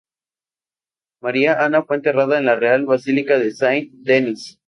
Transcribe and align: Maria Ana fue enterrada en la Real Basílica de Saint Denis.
Maria 1.21 1.63
Ana 1.63 1.83
fue 1.83 1.97
enterrada 1.97 2.39
en 2.39 2.45
la 2.45 2.55
Real 2.55 2.87
Basílica 2.87 3.37
de 3.37 3.51
Saint 3.51 3.93
Denis. 3.97 4.59